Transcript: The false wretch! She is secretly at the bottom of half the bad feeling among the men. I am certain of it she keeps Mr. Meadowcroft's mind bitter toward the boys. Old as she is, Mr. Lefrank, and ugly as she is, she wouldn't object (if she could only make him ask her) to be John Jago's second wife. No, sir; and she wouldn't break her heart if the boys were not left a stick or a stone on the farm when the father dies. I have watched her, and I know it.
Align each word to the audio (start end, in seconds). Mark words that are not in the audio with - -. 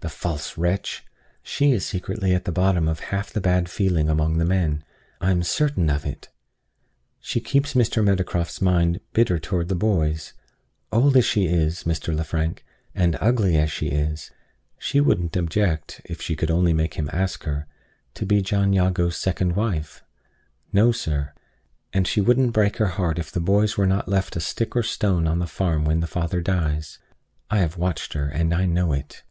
The 0.00 0.08
false 0.08 0.56
wretch! 0.56 1.04
She 1.42 1.72
is 1.72 1.84
secretly 1.84 2.32
at 2.32 2.44
the 2.44 2.52
bottom 2.52 2.86
of 2.86 3.00
half 3.10 3.32
the 3.32 3.40
bad 3.40 3.68
feeling 3.68 4.08
among 4.08 4.38
the 4.38 4.44
men. 4.44 4.84
I 5.20 5.32
am 5.32 5.42
certain 5.42 5.90
of 5.90 6.06
it 6.06 6.28
she 7.18 7.40
keeps 7.40 7.74
Mr. 7.74 8.02
Meadowcroft's 8.04 8.62
mind 8.62 9.00
bitter 9.12 9.40
toward 9.40 9.66
the 9.66 9.74
boys. 9.74 10.34
Old 10.92 11.16
as 11.16 11.24
she 11.24 11.46
is, 11.46 11.82
Mr. 11.82 12.14
Lefrank, 12.14 12.64
and 12.94 13.18
ugly 13.20 13.56
as 13.56 13.72
she 13.72 13.88
is, 13.88 14.30
she 14.78 15.00
wouldn't 15.00 15.36
object 15.36 16.00
(if 16.04 16.22
she 16.22 16.36
could 16.36 16.50
only 16.52 16.72
make 16.72 16.94
him 16.94 17.10
ask 17.12 17.42
her) 17.42 17.66
to 18.14 18.24
be 18.24 18.40
John 18.40 18.72
Jago's 18.72 19.16
second 19.16 19.56
wife. 19.56 20.04
No, 20.72 20.92
sir; 20.92 21.32
and 21.92 22.06
she 22.06 22.20
wouldn't 22.20 22.52
break 22.52 22.76
her 22.76 22.86
heart 22.86 23.18
if 23.18 23.32
the 23.32 23.40
boys 23.40 23.76
were 23.76 23.84
not 23.84 24.08
left 24.08 24.36
a 24.36 24.40
stick 24.40 24.76
or 24.76 24.80
a 24.80 24.84
stone 24.84 25.26
on 25.26 25.40
the 25.40 25.48
farm 25.48 25.84
when 25.84 25.98
the 25.98 26.06
father 26.06 26.40
dies. 26.40 27.00
I 27.50 27.58
have 27.58 27.76
watched 27.76 28.12
her, 28.12 28.28
and 28.28 28.54
I 28.54 28.64
know 28.64 28.92
it. 28.92 29.24